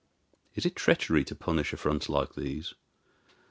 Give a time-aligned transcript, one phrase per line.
[0.55, 2.73] Is it treachery to punish affronts like these?